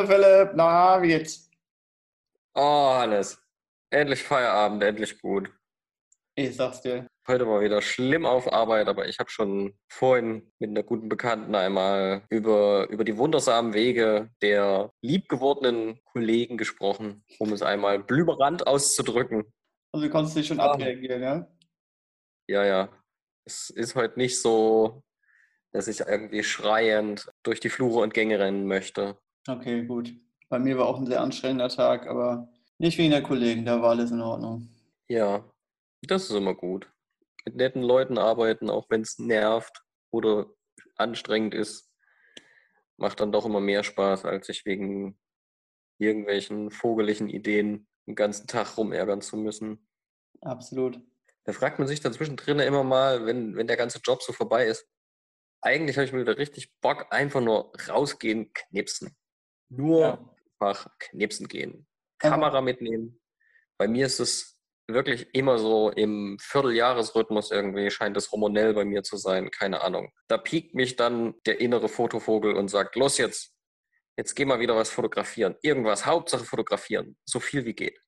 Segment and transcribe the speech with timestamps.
[0.00, 1.50] Hallo Philipp, na, wie geht's?
[2.54, 3.38] Oh, Hannes.
[3.90, 5.52] Endlich Feierabend, endlich gut.
[6.36, 7.06] Ich sag's dir.
[7.28, 11.54] Heute war wieder schlimm auf Arbeit, aber ich habe schon vorhin mit einer guten Bekannten
[11.54, 19.52] einmal über, über die wundersamen Wege der liebgewordenen Kollegen gesprochen, um es einmal blüberant auszudrücken.
[19.92, 20.72] Also du konntest dich schon ah.
[20.72, 21.46] abreagieren, ja?
[22.48, 22.88] Ja, ja.
[23.44, 25.02] Es ist heute nicht so,
[25.72, 29.18] dass ich irgendwie schreiend durch die Flure und Gänge rennen möchte.
[29.46, 30.12] Okay, gut.
[30.48, 33.90] Bei mir war auch ein sehr anstrengender Tag, aber nicht wegen der Kollegen, da war
[33.90, 34.68] alles in Ordnung.
[35.08, 35.44] Ja,
[36.02, 36.90] das ist immer gut.
[37.44, 40.46] Mit netten Leuten arbeiten, auch wenn es nervt oder
[40.96, 41.90] anstrengend ist,
[42.96, 45.18] macht dann doch immer mehr Spaß, als sich wegen
[45.98, 49.86] irgendwelchen vogeligen Ideen den ganzen Tag rumärgern zu müssen.
[50.40, 51.00] Absolut.
[51.44, 54.66] Da fragt man sich dazwischen drin immer mal, wenn, wenn der ganze Job so vorbei
[54.66, 54.86] ist,
[55.62, 59.16] eigentlich habe ich mir wieder richtig Bock, einfach nur rausgehen, knipsen.
[59.70, 60.34] Nur ja.
[60.58, 61.86] einfach knipsen gehen.
[62.18, 63.20] Kamera mitnehmen.
[63.78, 64.60] Bei mir ist es
[64.92, 70.12] wirklich immer so im Vierteljahresrhythmus irgendwie, scheint es hormonell bei mir zu sein, keine Ahnung.
[70.28, 73.54] Da piekt mich dann der innere Fotovogel und sagt, los jetzt,
[74.18, 75.56] jetzt geh mal wieder was fotografieren.
[75.62, 77.98] Irgendwas, Hauptsache fotografieren, so viel wie geht.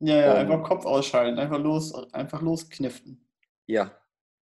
[0.00, 3.28] Ja, ja, und, einfach Kopf ausschalten, einfach los, einfach loskniften.
[3.66, 3.96] Ja,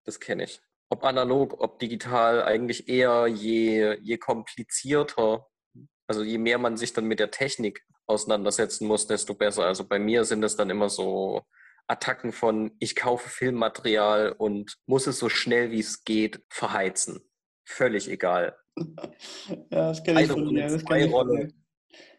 [0.05, 0.61] das kenne ich.
[0.89, 5.50] Ob analog, ob digital, eigentlich eher je, je komplizierter,
[6.11, 9.67] also je mehr man sich dann mit der Technik auseinandersetzen muss, desto besser.
[9.67, 11.43] Also bei mir sind es dann immer so
[11.87, 17.21] Attacken von, ich kaufe Filmmaterial und muss es so schnell wie es geht verheizen.
[17.65, 18.57] Völlig egal.
[18.77, 18.89] ja,
[19.71, 21.53] das kenne ich eine von Rolle, zwei Rolle,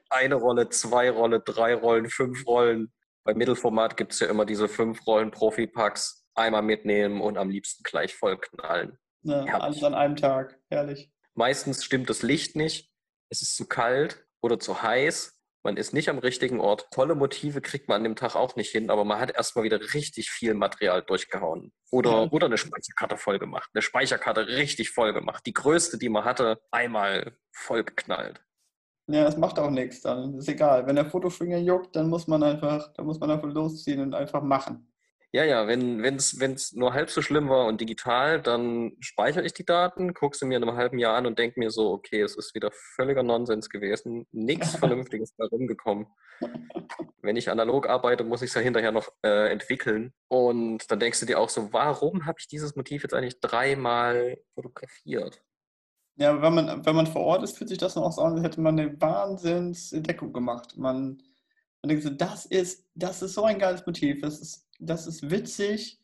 [0.10, 2.94] eine Rolle, zwei Rolle, drei Rollen, fünf Rollen.
[3.26, 6.26] Bei Mittelformat gibt es ja immer diese fünf Rollen Profi-Packs.
[6.34, 8.98] Einmal mitnehmen und am liebsten gleich voll knallen.
[9.24, 10.58] Ja, alles an einem Tag.
[10.70, 11.12] Herrlich.
[11.34, 12.91] Meistens stimmt das Licht nicht.
[13.32, 16.88] Es ist zu kalt oder zu heiß man ist nicht am richtigen Ort.
[16.92, 19.80] Tolle Motive kriegt man an dem Tag auch nicht hin, aber man hat erstmal wieder
[19.94, 21.72] richtig viel Material durchgehauen.
[21.92, 22.32] Oder, ja.
[22.32, 23.70] oder eine Speicherkarte voll gemacht.
[23.74, 25.46] Eine Speicherkarte richtig voll gemacht.
[25.46, 28.44] Die größte, die man hatte, einmal voll geknallt.
[29.08, 30.36] Ja, das macht auch nichts dann.
[30.38, 30.88] Ist egal.
[30.88, 34.42] Wenn der Fotofinger juckt, dann muss man einfach, dann muss man einfach losziehen und einfach
[34.42, 34.91] machen.
[35.34, 39.64] Ja, ja, wenn es nur halb so schlimm war und digital, dann speichere ich die
[39.64, 42.36] Daten, gucke sie mir in einem halben Jahr an und denke mir so, okay, es
[42.36, 46.08] ist wieder völliger Nonsens gewesen, nichts Vernünftiges da rumgekommen.
[47.22, 50.12] Wenn ich analog arbeite, muss ich es ja hinterher noch äh, entwickeln.
[50.28, 54.38] Und dann denkst du dir auch so, warum habe ich dieses Motiv jetzt eigentlich dreimal
[54.54, 55.42] fotografiert?
[56.18, 58.34] Ja, wenn man, wenn man vor Ort ist, fühlt sich das dann auch so an,
[58.34, 60.78] als hätte man eine Wahnsinnsentdeckung gemacht.
[60.78, 61.24] Man,
[61.82, 65.30] man denkt so, das ist, das ist so ein geiles Motiv, das ist das ist
[65.30, 66.02] witzig,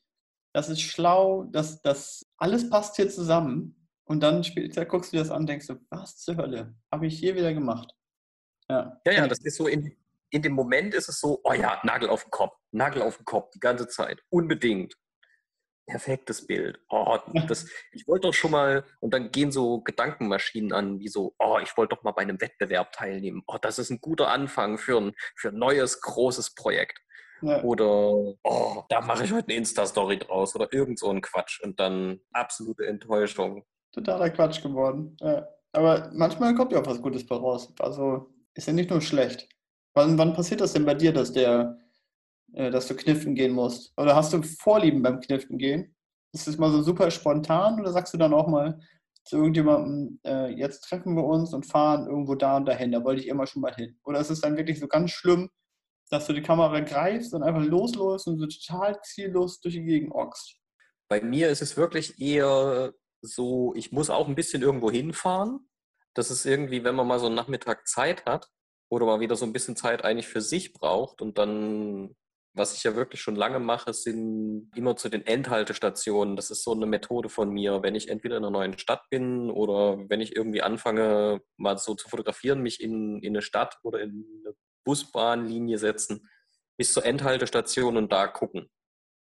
[0.54, 3.74] das ist schlau, das, das alles passt hier zusammen.
[4.06, 7.08] Und dann später guckst du dir das an und denkst du, was zur Hölle habe
[7.08, 7.94] ich hier wieder gemacht?
[8.70, 9.98] Ja, ja, ja das ist so in,
[10.30, 13.26] in dem Moment ist es so, oh ja, Nagel auf den Kopf, Nagel auf den
[13.26, 14.96] Kopf, die ganze Zeit, unbedingt.
[15.88, 16.80] Perfektes Bild.
[16.90, 17.18] Oh,
[17.48, 21.60] das, ich wollte doch schon mal, und dann gehen so Gedankenmaschinen an, wie so, oh,
[21.64, 23.42] ich wollte doch mal bei einem Wettbewerb teilnehmen.
[23.48, 27.00] Oh, das ist ein guter Anfang für ein, für ein neues, großes Projekt.
[27.42, 27.64] Ja.
[27.64, 31.80] Oder, oh, da mache ich heute eine Insta-Story draus oder irgend so ein Quatsch und
[31.80, 33.64] dann absolute Enttäuschung.
[33.94, 35.16] Totaler Quatsch geworden.
[35.22, 35.48] Ja.
[35.72, 37.74] Aber manchmal kommt ja auch was Gutes bei raus.
[37.80, 39.48] Also ist ja nicht nur schlecht.
[39.94, 41.78] Wann, wann passiert das denn bei dir, dass der,
[42.48, 43.94] dass du kniften gehen musst?
[43.98, 45.96] Oder hast du Vorlieben beim Kniften gehen?
[46.34, 48.80] Ist das mal so super spontan oder sagst du dann auch mal
[49.28, 53.22] zu irgendjemandem, äh, jetzt treffen wir uns und fahren irgendwo da und dahin, da wollte
[53.22, 54.00] ich immer schon mal hin?
[54.06, 55.50] Oder ist es dann wirklich so ganz schlimm,
[56.10, 60.14] dass du die Kamera greifst und einfach losläufst und so total ziellos durch die Gegend
[60.14, 60.58] ockst?
[61.10, 65.70] Bei mir ist es wirklich eher so, ich muss auch ein bisschen irgendwo hinfahren.
[66.14, 68.50] Das ist irgendwie, wenn man mal so einen Nachmittag Zeit hat
[68.90, 72.16] oder mal wieder so ein bisschen Zeit eigentlich für sich braucht und dann,
[72.58, 76.36] was ich ja wirklich schon lange mache, sind immer zu den Endhaltestationen.
[76.36, 79.50] Das ist so eine Methode von mir, wenn ich entweder in einer neuen Stadt bin
[79.50, 84.02] oder wenn ich irgendwie anfange, mal so zu fotografieren, mich in, in eine Stadt oder
[84.02, 84.56] in eine
[84.86, 86.28] Busbahnlinie setzen
[86.78, 88.70] bis zur Endhaltestation und da gucken.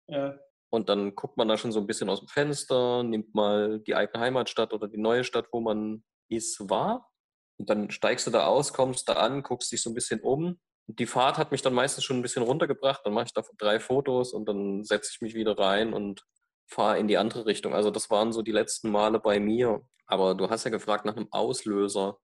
[0.07, 0.37] Ja.
[0.69, 3.95] Und dann guckt man da schon so ein bisschen aus dem Fenster, nimmt mal die
[3.95, 7.09] eigene Heimatstadt oder die neue Stadt, wo man ist, wahr.
[7.57, 10.59] Und dann steigst du da aus, kommst da an, guckst dich so ein bisschen um.
[10.87, 13.01] Die Fahrt hat mich dann meistens schon ein bisschen runtergebracht.
[13.05, 16.23] Dann mache ich da drei Fotos und dann setze ich mich wieder rein und
[16.65, 17.73] fahre in die andere Richtung.
[17.73, 19.81] Also das waren so die letzten Male bei mir.
[20.05, 22.17] Aber du hast ja gefragt nach einem Auslöser.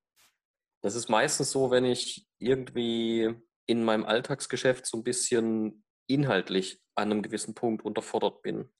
[0.81, 3.33] Das ist meistens so, wenn ich irgendwie
[3.65, 8.71] in meinem Alltagsgeschäft so ein bisschen inhaltlich an einem gewissen Punkt unterfordert bin.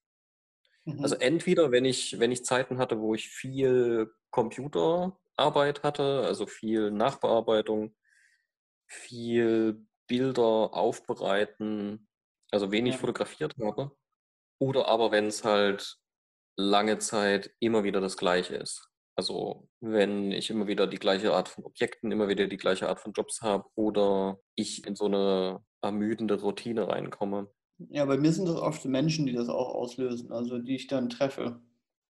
[0.85, 1.01] Mhm.
[1.01, 6.91] Also entweder, wenn ich, wenn ich Zeiten hatte, wo ich viel Computerarbeit hatte, also viel
[6.91, 7.95] Nachbearbeitung,
[8.87, 12.07] viel Bilder aufbereiten,
[12.51, 12.99] also wenig Ja.
[12.99, 13.91] fotografiert habe.
[14.59, 15.97] Oder aber wenn es halt
[16.57, 18.89] lange Zeit immer wieder das Gleiche ist.
[19.15, 22.99] Also wenn ich immer wieder die gleiche Art von Objekten, immer wieder die gleiche Art
[22.99, 27.51] von Jobs habe oder ich in so eine ermüdende Routine reinkomme.
[27.89, 31.09] Ja, bei mir sind das oft Menschen, die das auch auslösen, also die ich dann
[31.09, 31.61] treffe.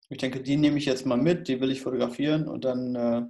[0.10, 3.26] Ich denke, die nehme ich jetzt mal mit, die will ich fotografieren und dann äh,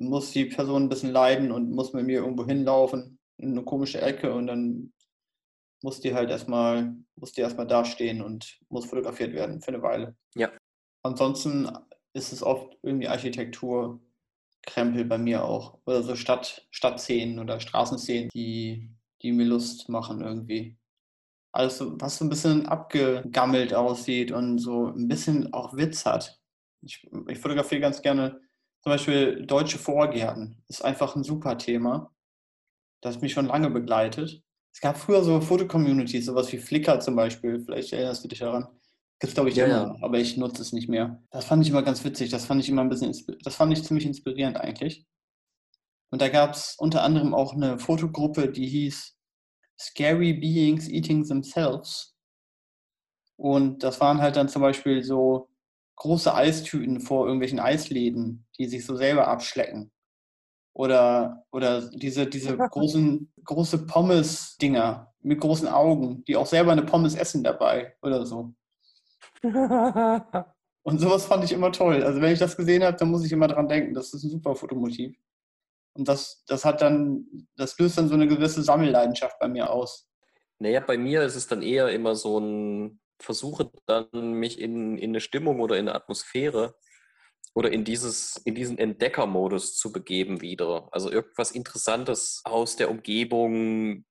[0.00, 4.00] muss die Person ein bisschen leiden und muss mit mir irgendwo hinlaufen in eine komische
[4.00, 4.92] Ecke und dann
[5.82, 10.16] muss die halt erstmal, muss die erstmal dastehen und muss fotografiert werden für eine Weile.
[10.34, 10.50] Ja.
[11.02, 11.70] Ansonsten
[12.12, 14.00] ist es oft irgendwie Architektur,
[14.62, 15.78] Krempel bei mir auch.
[15.86, 18.90] Oder so Stadt, Stadtszenen oder Straßenszenen, die,
[19.22, 20.76] die mir Lust machen irgendwie.
[21.52, 26.38] Alles, so- was so ein bisschen abgegammelt aussieht und so ein bisschen auch Witz hat.
[26.82, 28.40] Ich, ich fotografiere ganz gerne
[28.82, 30.62] zum Beispiel deutsche Vorgärten.
[30.68, 32.14] Ist einfach ein super Thema,
[33.02, 34.42] das mich schon lange begleitet.
[34.72, 37.60] Es gab früher so Fotocommunities, sowas wie Flickr zum Beispiel.
[37.60, 38.68] Vielleicht erinnerst du dich daran.
[39.18, 39.86] Gibt es, glaube ich, Ja, immer, ja.
[39.88, 41.22] noch, aber ich nutze es nicht mehr.
[41.30, 42.30] Das fand ich immer ganz witzig.
[42.30, 45.06] Das fand ich immer ein bisschen, das fand ich ziemlich inspirierend eigentlich.
[46.10, 49.16] Und da gab es unter anderem auch eine Fotogruppe, die hieß
[49.78, 52.16] Scary Beings Eating Themselves.
[53.36, 55.49] Und das waren halt dann zum Beispiel so
[56.00, 59.92] große Eistüten vor irgendwelchen Eisläden, die sich so selber abschlecken.
[60.72, 67.14] Oder, oder diese, diese großen, große Pommes-Dinger mit großen Augen, die auch selber eine Pommes
[67.14, 68.54] essen dabei oder so.
[70.82, 72.02] Und sowas fand ich immer toll.
[72.02, 74.30] Also wenn ich das gesehen habe, dann muss ich immer dran denken, das ist ein
[74.30, 75.14] super Fotomotiv.
[75.92, 77.26] Und das, das hat dann,
[77.56, 80.08] das löst dann so eine gewisse Sammelleidenschaft bei mir aus.
[80.58, 85.10] Naja, bei mir ist es dann eher immer so ein Versuche dann, mich in, in
[85.10, 86.74] eine Stimmung oder in eine Atmosphäre
[87.54, 90.88] oder in, dieses, in diesen Entdeckermodus zu begeben wieder.
[90.92, 94.04] Also irgendwas Interessantes aus der Umgebung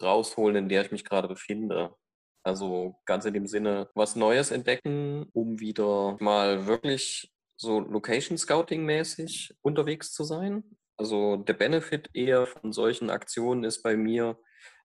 [0.00, 1.94] rausholen, in der ich mich gerade befinde.
[2.42, 8.84] Also ganz in dem Sinne, was Neues entdecken, um wieder mal wirklich so Location Scouting
[8.84, 10.62] mäßig unterwegs zu sein.
[10.96, 14.38] Also der Benefit eher von solchen Aktionen ist bei mir,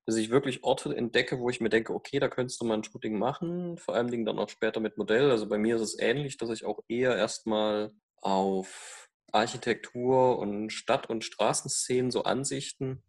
[0.06, 2.84] dass ich wirklich Orte entdecke, wo ich mir denke, okay, da könntest du mal ein
[2.84, 5.30] Shooting machen, vor allem Dingen dann auch später mit Modell.
[5.30, 11.08] Also bei mir ist es ähnlich, dass ich auch eher erstmal auf Architektur und Stadt-
[11.08, 13.02] und Straßenszenen, so Ansichten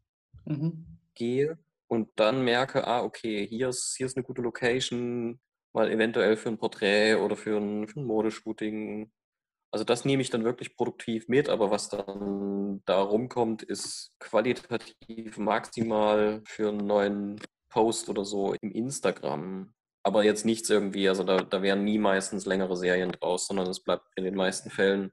[0.45, 1.00] Mhm.
[1.16, 1.57] gehe
[1.88, 5.40] und dann merke, ah, okay, hier ist, hier ist eine gute Location,
[5.74, 9.12] mal eventuell für ein Porträt oder für ein, für ein Modeshooting.
[9.73, 15.39] Also das nehme ich dann wirklich produktiv mit, aber was dann da rumkommt, ist qualitativ
[15.39, 19.73] maximal für einen neuen Post oder so im Instagram.
[20.03, 23.79] Aber jetzt nichts irgendwie, also da, da wären nie meistens längere Serien draus, sondern es
[23.83, 25.11] bleibt in den meisten Fällen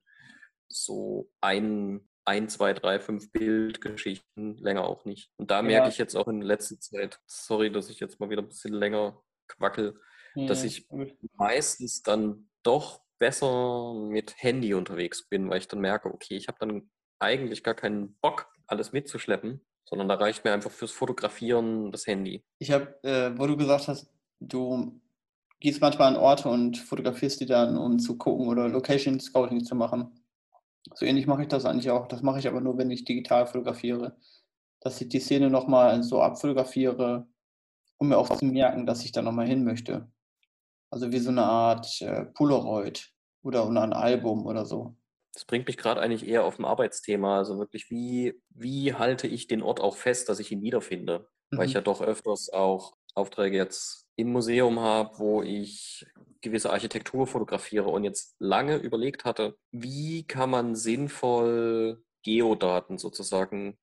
[0.68, 5.32] so ein, ein, zwei, drei, fünf Bildgeschichten, länger auch nicht.
[5.38, 5.88] Und da merke Ja.
[5.88, 9.22] ich jetzt auch in letzter Zeit, sorry, dass ich jetzt mal wieder ein bisschen länger
[9.48, 9.98] quackel,
[10.34, 11.16] dass Ja, ich gut.
[11.32, 16.58] meistens dann doch besser mit Handy unterwegs bin, weil ich dann merke, okay, ich habe
[16.58, 16.90] dann
[17.20, 22.42] eigentlich gar keinen Bock, alles mitzuschleppen, sondern da reicht mir einfach fürs Fotografieren das Handy.
[22.58, 25.00] Ich habe, äh, wo du gesagt hast, du
[25.60, 29.74] gehst manchmal an Orte und fotografierst die dann, um zu gucken oder Location Scouting zu
[29.74, 30.10] machen.
[30.94, 32.08] So ähnlich mache ich das eigentlich auch.
[32.08, 34.16] Das mache ich aber nur, wenn ich digital fotografiere.
[34.80, 37.26] Dass ich die Szene nochmal so abfotografiere,
[37.98, 40.10] um mir auch zu merken, dass ich da nochmal hin möchte.
[40.90, 44.96] Also wie so eine Art äh, Polaroid oder oder ein Album oder so.
[45.32, 47.38] Das bringt mich gerade eigentlich eher auf ein Arbeitsthema.
[47.38, 51.28] Also wirklich, wie, wie halte ich den Ort auch fest, dass ich ihn wiederfinde?
[51.54, 51.74] Weil ich Mhm.
[51.74, 56.06] ja doch öfters auch Aufträge jetzt im Museum habe, wo ich
[56.40, 63.78] gewisse Architektur fotografiere und jetzt lange überlegt hatte, wie kann man sinnvoll Geodaten sozusagen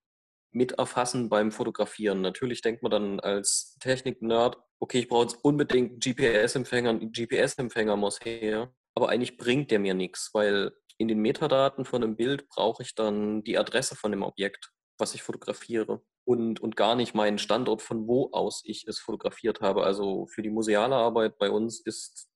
[0.51, 2.21] mit erfassen beim Fotografieren.
[2.21, 8.19] Natürlich denkt man dann als Technik-Nerd, okay, ich brauche jetzt unbedingt GPS-Empfänger, ein GPS-Empfänger muss
[8.23, 12.83] her, aber eigentlich bringt der mir nichts, weil in den Metadaten von einem Bild brauche
[12.83, 17.37] ich dann die Adresse von dem Objekt, was ich fotografiere und, und gar nicht meinen
[17.37, 19.83] Standort, von wo aus ich es fotografiert habe.
[19.83, 22.27] Also für die museale Arbeit bei uns ist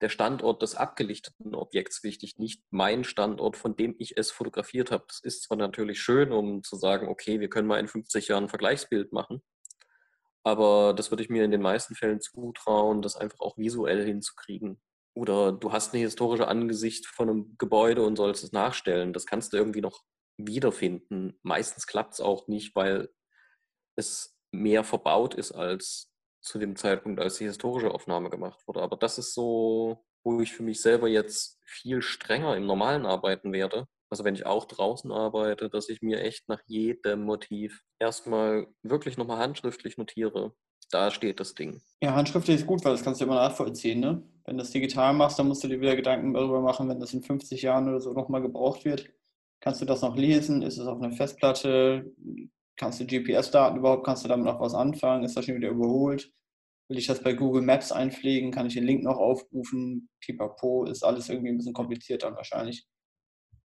[0.00, 5.04] der Standort des abgelichteten Objekts wichtig, nicht mein Standort, von dem ich es fotografiert habe.
[5.08, 8.44] Das ist zwar natürlich schön, um zu sagen, okay, wir können mal in 50 Jahren
[8.44, 9.42] ein Vergleichsbild machen,
[10.48, 14.80] aber das würde ich mir in den meisten Fällen zutrauen, das einfach auch visuell hinzukriegen.
[15.14, 19.12] Oder du hast eine historische Angesicht von einem Gebäude und sollst es nachstellen.
[19.12, 20.02] Das kannst du irgendwie noch
[20.38, 21.38] wiederfinden.
[21.42, 23.10] Meistens klappt es auch nicht, weil
[23.96, 28.80] es mehr verbaut ist als zu dem Zeitpunkt, als die historische Aufnahme gemacht wurde.
[28.80, 33.52] Aber das ist so, wo ich für mich selber jetzt viel strenger im normalen Arbeiten
[33.52, 38.66] werde, also wenn ich auch draußen arbeite, dass ich mir echt nach jedem Motiv erstmal
[38.82, 40.52] wirklich nochmal handschriftlich notiere.
[40.90, 41.82] Da steht das Ding.
[42.02, 44.00] Ja, handschriftlich ist gut, weil das kannst du immer nachvollziehen.
[44.00, 44.22] Ne?
[44.44, 47.12] Wenn du das digital machst, dann musst du dir wieder Gedanken darüber machen, wenn das
[47.12, 49.10] in 50 Jahren oder so nochmal gebraucht wird.
[49.60, 50.62] Kannst du das noch lesen?
[50.62, 52.10] Ist es auf einer Festplatte?
[52.76, 54.06] Kannst du GPS-Daten überhaupt?
[54.06, 55.24] Kannst du damit noch was anfangen?
[55.24, 56.32] Ist das schon wieder überholt?
[56.88, 58.50] Will ich das bei Google Maps einpflegen?
[58.50, 60.08] Kann ich den Link noch aufrufen?
[60.20, 62.86] Pipapo ist alles irgendwie ein bisschen komplizierter wahrscheinlich.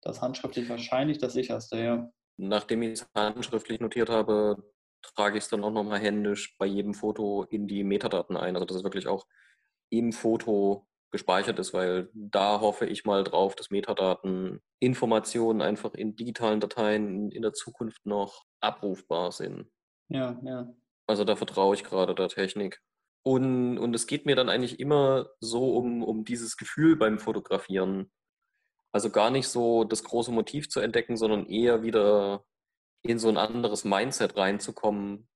[0.02, 2.10] Das handschriftlich wahrscheinlich das sicherste, ja.
[2.36, 6.94] Nachdem ich es handschriftlich notiert habe, trage ich es dann auch nochmal händisch bei jedem
[6.94, 8.56] Foto in die Metadaten ein.
[8.56, 9.26] Also dass es wirklich auch
[9.90, 16.14] im Foto gespeichert ist, weil da hoffe ich mal drauf, dass Metadaten, Informationen einfach in
[16.14, 19.68] digitalen Dateien in der Zukunft noch abrufbar sind.
[20.08, 20.72] Ja, ja.
[21.08, 22.80] Also da vertraue ich gerade der Technik.
[23.22, 28.10] Und, und es geht mir dann eigentlich immer so um, um dieses Gefühl beim Fotografieren.
[28.92, 32.44] Also gar nicht so das große Motiv zu entdecken, sondern eher wieder
[33.02, 35.28] in so ein anderes Mindset reinzukommen,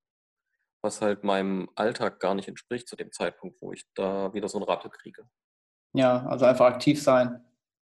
[0.83, 4.59] was halt meinem Alltag gar nicht entspricht zu dem Zeitpunkt, wo ich da wieder so
[4.59, 5.27] ein Rappel kriege.
[5.95, 7.43] Ja, also einfach aktiv sein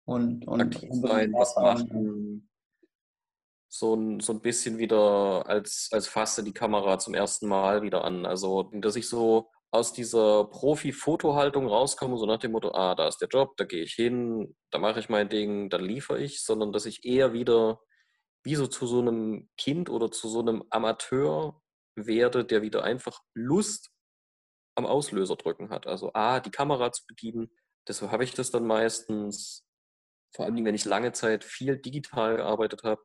[0.06, 2.50] und, und aktiv sein, was machen.
[3.70, 8.06] So ein, so ein bisschen wieder als, als fasse die Kamera zum ersten Mal wieder
[8.06, 8.26] an.
[8.26, 13.20] Also, dass ich so aus dieser Profi-Fotohaltung rauskomme, so nach dem Motto, ah, da ist
[13.20, 16.72] der Job, da gehe ich hin, da mache ich mein Ding, dann liefere ich, sondern
[16.72, 17.80] dass ich eher wieder
[18.44, 21.62] wie so zu so einem Kind oder zu so einem Amateur
[21.96, 23.90] werde, der wieder einfach Lust
[24.76, 25.88] am Auslöser drücken hat.
[25.88, 27.52] Also A, die Kamera zu bedienen.
[27.88, 29.66] Deshalb habe ich das dann meistens,
[30.34, 33.02] vor allem wenn ich lange Zeit viel digital gearbeitet habe.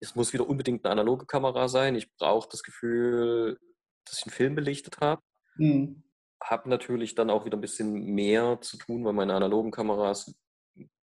[0.00, 1.94] Es muss wieder unbedingt eine analoge Kamera sein.
[1.94, 3.58] Ich brauche das Gefühl,
[4.04, 5.22] dass ich einen Film belichtet habe.
[5.56, 6.02] Mhm.
[6.42, 10.34] Habe natürlich dann auch wieder ein bisschen mehr zu tun, weil meine analogen Kameras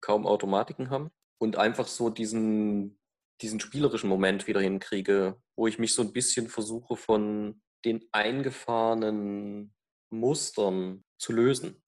[0.00, 1.10] kaum Automatiken haben.
[1.38, 2.98] Und einfach so diesen,
[3.42, 9.74] diesen spielerischen Moment wieder hinkriege, wo ich mich so ein bisschen versuche von den eingefahrenen
[10.10, 11.82] Mustern zu lösen.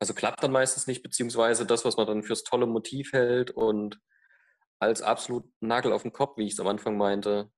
[0.00, 3.98] Also klappt dann meistens nicht, beziehungsweise das, was man dann fürs tolle Motiv hält und
[4.80, 7.50] als absolut Nagel auf den Kopf, wie ich es am Anfang meinte,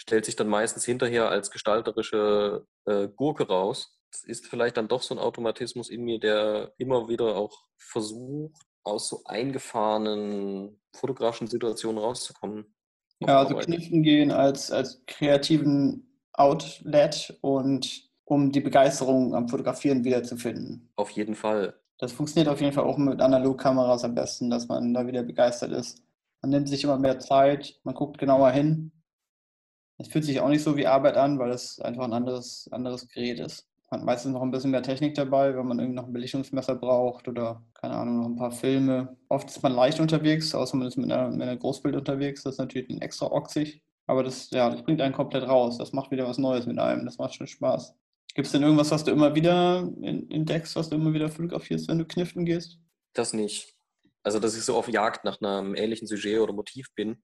[0.00, 3.98] stellt sich dann meistens hinterher als gestalterische äh, Gurke raus.
[4.10, 8.62] Das ist vielleicht dann doch so ein Automatismus in mir, der immer wieder auch versucht,
[8.82, 12.74] aus so eingefahrenen fotografischen Situationen rauszukommen.
[13.20, 20.90] Ja, also Kniften gehen als, als kreativen Outlet und um die Begeisterung am Fotografieren wiederzufinden.
[20.96, 21.78] Auf jeden Fall.
[21.98, 25.72] Das funktioniert auf jeden Fall auch mit Analogkameras am besten, dass man da wieder begeistert
[25.72, 26.02] ist.
[26.40, 28.92] Man nimmt sich immer mehr Zeit, man guckt genauer hin
[30.00, 33.06] es fühlt sich auch nicht so wie Arbeit an, weil es einfach ein anderes, anderes
[33.08, 33.68] Gerät ist.
[33.90, 36.76] Man hat meistens noch ein bisschen mehr Technik dabei, wenn man irgendwie noch ein Belichtungsmesser
[36.76, 39.16] braucht oder, keine Ahnung, noch ein paar Filme.
[39.28, 42.44] Oft ist man leicht unterwegs, außer man ist mit einer, mit einer Großbild unterwegs.
[42.44, 43.82] Das ist natürlich ein extra oxig.
[44.06, 45.76] Aber das, ja, das bringt einen komplett raus.
[45.76, 47.04] Das macht wieder was Neues mit einem.
[47.04, 47.94] Das macht schon Spaß.
[48.34, 51.98] Gibt es denn irgendwas, was du immer wieder entdeckst, was du immer wieder fotografierst, wenn
[51.98, 52.78] du kniften gehst?
[53.12, 53.74] Das nicht.
[54.22, 57.22] Also, dass ich so auf Jagd nach einem ähnlichen Sujet oder Motiv bin,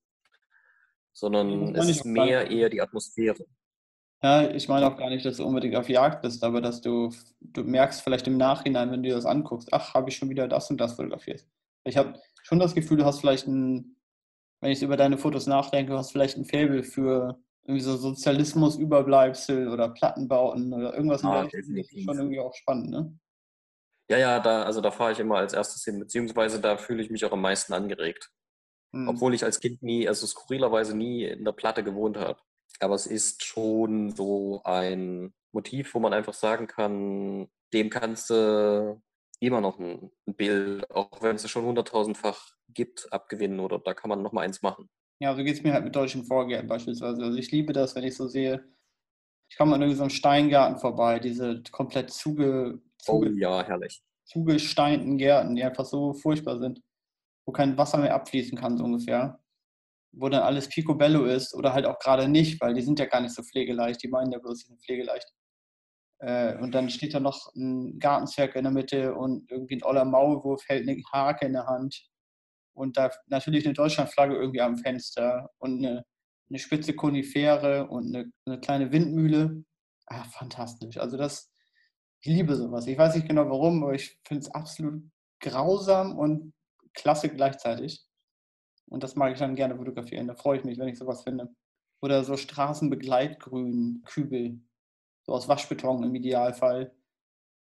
[1.17, 3.47] sondern es ist mehr eher die Atmosphäre.
[4.23, 7.11] Ja, ich meine auch gar nicht, dass du unbedingt auf Jagd bist, aber dass du,
[7.41, 10.47] du merkst vielleicht im Nachhinein, wenn du dir das anguckst, ach, habe ich schon wieder
[10.47, 11.47] das und das fotografiert.
[11.85, 13.97] Ich habe schon das Gefühl, du hast vielleicht ein,
[14.61, 19.69] wenn ich über deine Fotos nachdenke, du hast vielleicht ein Faible für irgendwie so Sozialismus-Überbleibsel
[19.69, 21.45] oder Plattenbauten oder irgendwas ah.
[21.45, 23.19] Das ist schon irgendwie auch spannend, ne?
[24.09, 27.11] Ja, ja, da, also da fahre ich immer als erstes hin, beziehungsweise da fühle ich
[27.11, 28.31] mich auch am meisten angeregt.
[28.97, 29.09] Mhm.
[29.09, 32.39] Obwohl ich als Kind nie, also skurrilerweise nie in der Platte gewohnt habe.
[32.81, 39.01] Aber es ist schon so ein Motiv, wo man einfach sagen kann, dem kannst du
[39.41, 44.09] immer noch ein, Bild, auch wenn es es schon hunderttausendfach gibt, abgewinnen oder da kann
[44.09, 44.89] man noch mal eins machen.
[45.21, 47.23] Ja, so geht es mir halt mit deutschen Vorgärten beispielsweise.
[47.23, 48.67] Also ich liebe das, wenn ich so sehe,
[49.51, 54.03] ich komme an irgendwie so einem Steingarten vorbei, diese komplett zuge, zuge, oh, ja, herrlich.
[54.25, 56.83] zugesteinten Gärten, die einfach so furchtbar sind
[57.47, 59.41] wo kein Wasser mehr abfließen kann, so ungefähr.
[60.13, 63.21] Wo dann alles picobello ist oder halt auch gerade nicht, weil die sind ja gar
[63.21, 65.33] nicht so pflegeleicht, die meinen ja bloß, die sind pflegeleicht.
[66.19, 70.05] Äh, und dann steht da noch ein Gartenzwerg in der Mitte und irgendwie ein oller
[70.05, 72.09] Maulwurf hält eine Hake in der Hand.
[72.75, 76.05] Und da natürlich eine Deutschlandflagge irgendwie am Fenster und eine,
[76.49, 79.65] eine spitze Konifere und eine, eine kleine Windmühle.
[80.07, 80.97] Ah, fantastisch.
[80.99, 81.51] Also das,
[82.21, 82.87] ich liebe sowas.
[82.87, 85.03] Ich weiß nicht genau warum, aber ich finde es absolut
[85.41, 86.55] grausam und
[86.97, 88.05] klasse gleichzeitig.
[88.89, 90.27] Und das mag ich dann gerne fotografieren.
[90.27, 91.55] Da freue ich mich, wenn ich sowas finde.
[92.03, 94.61] Oder so Straßenbegleitgrün, Kübel.
[95.25, 96.93] So aus Waschbeton im Idealfall.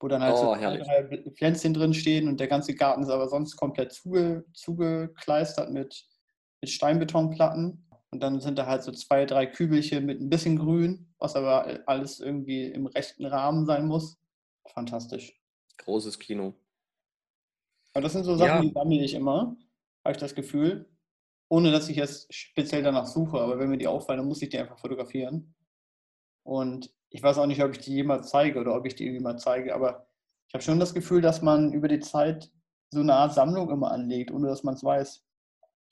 [0.01, 3.29] Wo dann halt oh, so drei Pflänzchen drin stehen und der ganze Garten ist aber
[3.29, 6.09] sonst komplett zuge, zugekleistert mit
[6.61, 7.87] mit Steinbetonplatten.
[8.13, 11.81] Und dann sind da halt so zwei, drei Kübelchen mit ein bisschen Grün, was aber
[11.87, 14.19] alles irgendwie im rechten Rahmen sein muss.
[14.67, 15.41] Fantastisch.
[15.79, 16.55] Großes Kino.
[17.93, 18.61] Aber das sind so Sachen, Ja.
[18.63, 19.57] die sammle ich immer,
[20.05, 20.89] habe ich das Gefühl.
[21.49, 24.51] Ohne dass ich jetzt speziell danach suche, aber wenn mir die auffallen, dann muss ich
[24.51, 25.55] die einfach fotografieren.
[26.45, 29.23] Und ich weiß auch nicht, ob ich die jemals zeige oder ob ich die irgendwie
[29.25, 30.07] mal zeige, aber
[30.47, 32.53] ich habe schon das Gefühl, dass man über die Zeit
[32.93, 35.25] so eine Art Sammlung immer anlegt, ohne dass man es weiß.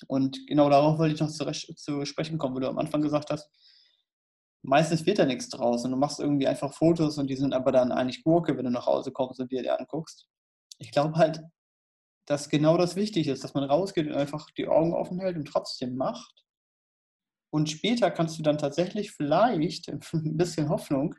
[0.06, 3.02] Und genau darauf wollte ich noch zu, recht- zu sprechen kommen, wo du am Anfang
[3.02, 3.50] gesagt hast,
[4.62, 7.72] meistens wird da nichts draus und du machst irgendwie einfach Fotos und die sind aber
[7.72, 10.28] dann eigentlich Gurke, wenn du nach Hause kommst und dir die anguckst.
[10.78, 11.40] Ich glaube halt,
[12.28, 15.46] dass genau das wichtig ist, dass man rausgeht und einfach die Augen offen hält und
[15.46, 16.44] trotzdem macht.
[17.50, 21.14] Und später kannst du dann tatsächlich vielleicht ein bisschen Hoffnung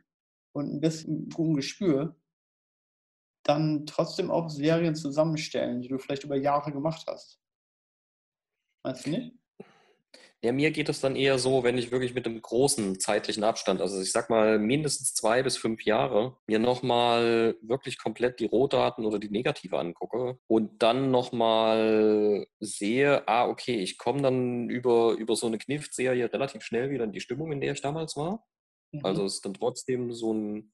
[0.55, 2.15] und ein bisschen guten Gespür
[3.43, 7.41] dann trotzdem auch Serien zusammenstellen, die du vielleicht über Jahre gemacht hast.
[8.85, 9.38] Meinst du nicht?
[10.41, 13.81] Ja, mir geht es dann eher so, wenn ich wirklich mit einem großen zeitlichen Abstand,
[13.81, 19.05] also ich sag mal mindestens zwei bis fünf Jahre, mir nochmal wirklich komplett die Rohdaten
[19.05, 25.35] oder die Negative angucke und dann nochmal sehe, ah, okay, ich komme dann über, über
[25.35, 28.45] so eine Kniff-Serie relativ schnell wieder in die Stimmung, in der ich damals war.
[28.93, 29.05] Mhm.
[29.05, 30.71] Also es ist dann trotzdem so ein,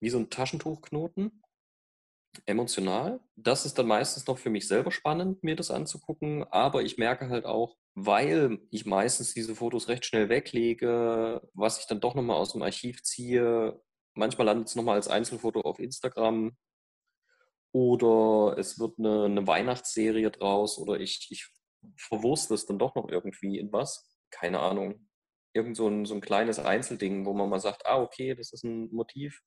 [0.00, 1.42] wie so ein Taschentuchknoten.
[2.44, 3.20] Emotional.
[3.34, 6.44] Das ist dann meistens noch für mich selber spannend, mir das anzugucken.
[6.50, 11.86] Aber ich merke halt auch, weil ich meistens diese Fotos recht schnell weglege, was ich
[11.86, 13.80] dann doch nochmal aus dem Archiv ziehe.
[14.14, 16.54] Manchmal landet es nochmal als Einzelfoto auf Instagram.
[17.72, 20.76] Oder es wird eine, eine Weihnachtsserie draus.
[20.78, 21.48] Oder ich, ich
[21.96, 24.18] verwurstle es dann doch noch irgendwie in was.
[24.30, 25.08] Keine Ahnung.
[25.54, 28.62] Irgend so ein, so ein kleines Einzelding, wo man mal sagt, ah, okay, das ist
[28.62, 29.40] ein Motiv,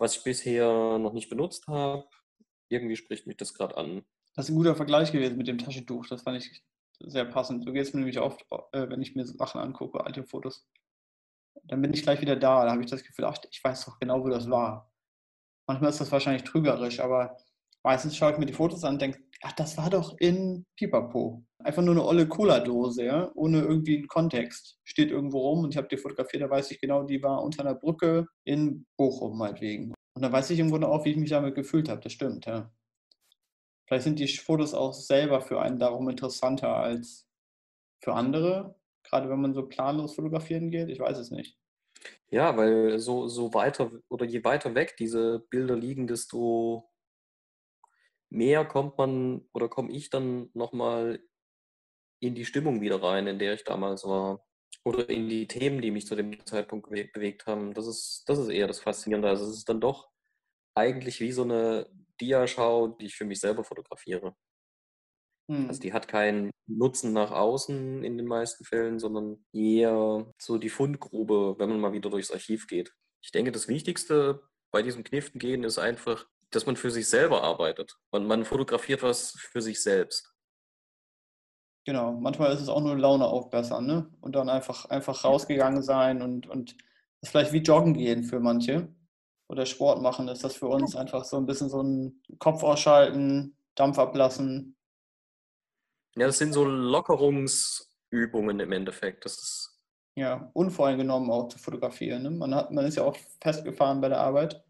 [0.00, 2.08] was ich bisher noch nicht benutzt habe.
[2.70, 4.02] Irgendwie spricht mich das gerade an.
[4.34, 6.08] Das ist ein guter Vergleich gewesen mit dem Taschentuch.
[6.08, 6.64] Das fand ich
[7.00, 7.64] sehr passend.
[7.64, 10.66] So geht es mir nämlich oft, äh, wenn ich mir Sachen angucke, alte Fotos.
[11.64, 12.64] Dann bin ich gleich wieder da.
[12.64, 14.90] Da habe ich das Gefühl, ach, ich weiß doch genau, wo das war.
[15.66, 17.36] Manchmal ist das wahrscheinlich trügerisch, aber
[17.82, 21.44] meistens schaue ich mir die Fotos an und denke, ach, das war doch in Pipapo.
[21.58, 23.30] Einfach nur eine olle Cola-Dose, ja?
[23.34, 24.78] ohne irgendwie einen Kontext.
[24.84, 27.62] Steht irgendwo rum und ich habe die fotografiert, da weiß ich genau, die war unter
[27.62, 29.92] einer Brücke in Bochum meinetwegen.
[30.14, 32.00] Und dann weiß ich im Grunde auch, wie ich mich damit gefühlt habe.
[32.00, 32.72] Das stimmt, ja.
[33.88, 37.26] Vielleicht sind die Fotos auch selber für einen darum interessanter als
[38.04, 40.90] für andere, gerade wenn man so planlos fotografieren geht.
[40.90, 41.58] Ich weiß es nicht.
[42.30, 46.92] Ja, weil so, so weiter oder je weiter weg diese Bilder liegen, desto
[48.28, 51.20] mehr kommt man oder komme ich dann nochmal
[52.20, 54.44] in die Stimmung wieder rein, in der ich damals war.
[54.84, 57.72] Oder in die Themen, die mich zu dem Zeitpunkt bewe- bewegt haben.
[57.72, 59.28] Das ist, das ist eher das Faszinierende.
[59.28, 60.10] Also es ist dann doch
[60.74, 61.86] eigentlich wie so eine
[62.20, 64.34] Diaschau, die ich für mich selber fotografiere.
[65.50, 65.68] Hm.
[65.68, 70.68] Also die hat keinen Nutzen nach außen in den meisten Fällen, sondern eher so die
[70.68, 72.92] Fundgrube, wenn man mal wieder durchs Archiv geht.
[73.22, 77.42] Ich denke, das Wichtigste bei diesem Kniften gehen ist einfach, dass man für sich selber
[77.42, 77.96] arbeitet.
[78.10, 80.34] Und man fotografiert was für sich selbst.
[81.84, 84.10] Genau, manchmal ist es auch nur Laune aufbessern, ne?
[84.20, 86.76] Und dann einfach, einfach rausgegangen sein und, und
[87.24, 88.94] vielleicht wie Joggen gehen für manche
[89.48, 93.56] oder Sport machen, ist das für uns einfach so ein bisschen so ein Kopf ausschalten,
[93.74, 94.76] Dampf ablassen.
[96.16, 99.24] Ja, das sind so Lockerungsübungen im Endeffekt.
[99.24, 99.80] Das ist,
[100.16, 102.22] Ja, unvoreingenommen auch zu fotografieren.
[102.24, 102.30] Ne?
[102.30, 104.64] Man, hat, man ist ja auch festgefahren bei der Arbeit,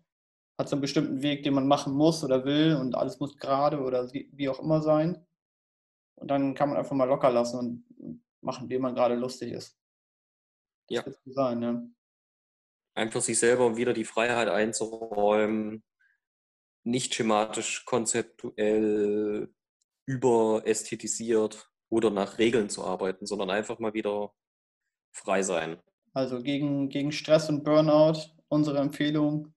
[0.59, 3.81] hat so einen bestimmten Weg, den man machen muss oder will und alles muss gerade
[3.81, 5.27] oder wie auch immer sein.
[6.17, 9.79] Und dann kann man einfach mal locker lassen und machen, wie man gerade lustig ist.
[10.89, 11.33] Das Ja.
[11.33, 11.83] sein, ja.
[12.99, 15.83] Einfach sich selber wieder die Freiheit einzuräumen,
[16.85, 19.53] nicht schematisch, konzeptuell
[20.07, 24.33] überästhetisiert oder nach Regeln zu arbeiten, sondern einfach mal wieder
[25.13, 25.81] frei sein.
[26.13, 29.55] Also gegen, gegen Stress und Burnout, unsere Empfehlung,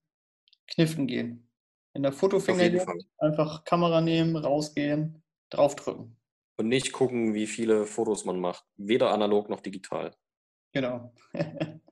[0.68, 1.50] kniffen gehen.
[1.94, 2.86] In der Fotofinger
[3.18, 6.18] einfach Kamera nehmen, rausgehen, draufdrücken.
[6.58, 8.66] Und nicht gucken, wie viele Fotos man macht.
[8.78, 10.16] Weder analog noch digital.
[10.74, 11.14] Genau.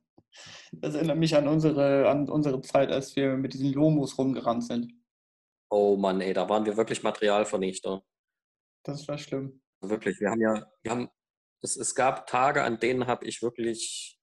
[0.71, 4.93] Das erinnert mich an unsere, an unsere Zeit, als wir mit diesen Lomos rumgerannt sind.
[5.69, 8.03] Oh Mann, ey, da waren wir wirklich Materialvernichter.
[8.83, 9.61] Das war schlimm.
[9.81, 11.09] Wirklich, wir haben ja, wir haben,
[11.61, 14.19] es, es gab Tage, an denen habe ich wirklich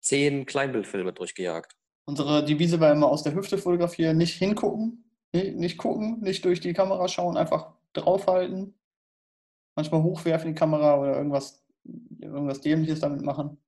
[0.00, 1.76] zehn Kleinbildfilme durchgejagt.
[2.06, 6.60] Unsere Devise war immer aus der Hüfte fotografieren, nicht hingucken, nicht, nicht gucken, nicht durch
[6.60, 8.78] die Kamera schauen, einfach draufhalten.
[9.74, 11.64] Manchmal hochwerfen die Kamera oder irgendwas,
[12.18, 13.58] irgendwas Dämliches damit machen.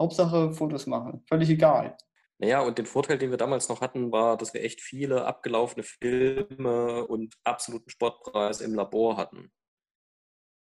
[0.00, 1.96] Hauptsache Fotos machen, völlig egal.
[2.38, 5.82] Naja, und den Vorteil, den wir damals noch hatten, war, dass wir echt viele abgelaufene
[5.82, 9.52] Filme und absoluten Sportpreis im Labor hatten.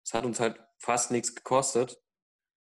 [0.04, 1.98] Es hat uns halt fast nichts gekostet.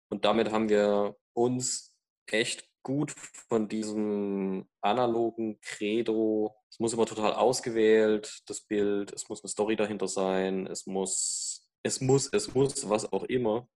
[0.09, 3.11] Und damit haben wir uns echt gut
[3.49, 9.75] von diesem analogen Credo, es muss immer total ausgewählt, das Bild, es muss eine Story
[9.75, 13.67] dahinter sein, es muss, es muss, es muss, was auch immer,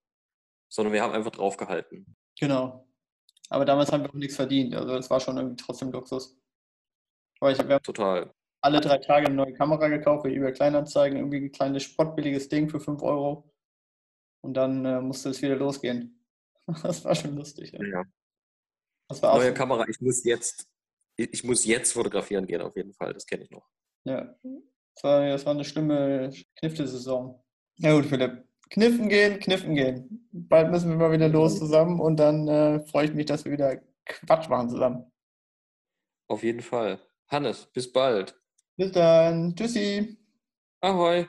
[0.70, 2.16] sondern wir haben einfach drauf gehalten.
[2.42, 2.88] Genau.
[3.50, 4.74] Aber damals haben wir auch nichts verdient.
[4.74, 6.38] Also es war schon irgendwie trotzdem Luxus.
[7.40, 8.34] Weil ich habe Total.
[8.62, 12.70] alle drei Tage eine neue Kamera gekauft, wie über Kleinanzeigen, irgendwie ein kleines spottbilliges Ding
[12.70, 13.54] für 5 Euro.
[14.44, 16.18] Und dann äh, musste es wieder losgehen.
[16.84, 17.74] Das war schon lustig.
[17.74, 17.84] Ja.
[17.84, 18.04] Ja.
[19.10, 20.70] Das Neue Kamera, ich muss jetzt,
[21.18, 23.14] ich muss jetzt fotografieren gehen, auf jeden Fall.
[23.14, 23.68] Das kenne ich noch.
[24.06, 24.34] Ja.
[24.96, 27.44] Das war, das war eine schlimme Knifte-Saison.
[27.78, 30.28] Ja gut, Philipp kniffen gehen, kniffen gehen.
[30.32, 33.52] Bald müssen wir mal wieder los zusammen und dann äh, freue ich mich, dass wir
[33.52, 35.06] wieder Quatsch machen zusammen.
[36.28, 37.00] Auf jeden Fall.
[37.28, 38.36] Hannes, bis bald.
[38.78, 39.56] Bis dann.
[39.56, 40.18] Tschüssi.
[40.82, 41.28] Ahoi.